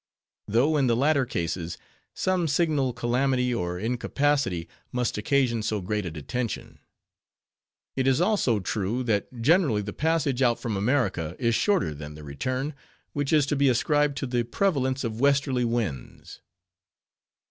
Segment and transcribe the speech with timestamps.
[0.47, 1.77] Though in the latter cases,
[2.15, 6.79] some signal calamity or incapacity must occasion so great a detention.
[7.95, 12.23] It is also true, that generally the passage out from America is shorter than the
[12.23, 12.73] return;
[13.13, 16.41] which is to be ascribed to the prevalence of westerly winds.